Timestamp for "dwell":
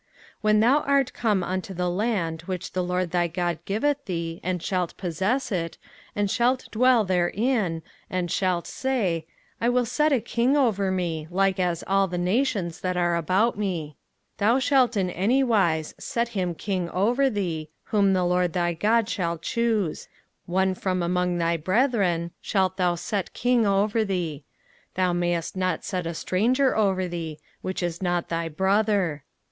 6.71-7.05